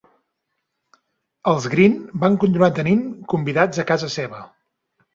[1.53, 3.07] Els Green van continuar tenint
[3.37, 4.47] convidats a casa seva.